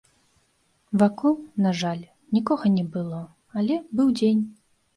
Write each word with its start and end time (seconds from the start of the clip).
Вакол, 1.01 1.35
на 1.67 1.75
жаль, 1.83 2.01
нікога 2.39 2.73
не 2.81 2.89
было, 2.99 3.23
але 3.61 3.81
быў 4.01 4.07
дзень. 4.21 4.45